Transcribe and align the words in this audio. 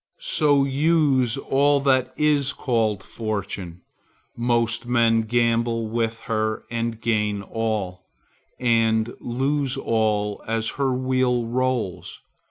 So 0.17 0.63
use 0.65 1.37
all 1.37 1.79
that 1.81 2.11
is 2.17 2.53
called 2.53 3.03
Fortune. 3.03 3.81
Most 4.35 4.87
men 4.87 5.21
gamble 5.21 5.89
with 5.89 6.21
her, 6.21 6.63
and 6.71 6.99
gain 6.99 7.43
all, 7.43 8.07
and 8.59 9.13
lose 9.19 9.77
all, 9.77 10.41
as 10.47 10.69
her 10.81 10.91
wheel 10.91 11.45
rolls. 11.45 12.19